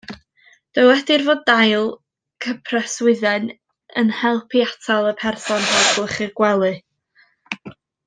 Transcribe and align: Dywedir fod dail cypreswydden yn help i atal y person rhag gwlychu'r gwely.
Dywedir 0.77 1.23
fod 1.27 1.43
dail 1.49 1.85
cypreswydden 2.47 3.47
yn 4.03 4.11
help 4.23 4.59
i 4.63 4.67
atal 4.69 5.11
y 5.11 5.15
person 5.23 5.65
rhag 5.71 5.97
gwlychu'r 6.01 6.37
gwely. 6.45 6.77